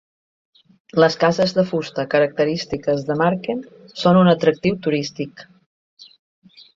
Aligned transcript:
Les 1.01 1.17
cases 1.23 1.51
de 1.57 1.65
fusta 1.71 2.05
característiques 2.13 3.03
de 3.09 3.17
Marken 3.21 3.61
són 4.05 4.17
un 4.23 4.31
atractiu 4.33 4.79
turístic. 4.89 5.45